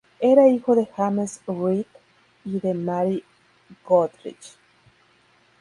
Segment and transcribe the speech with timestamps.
[0.19, 1.85] Era hijo de James Wright
[2.43, 3.23] y de Mary
[3.87, 4.57] Goodrich.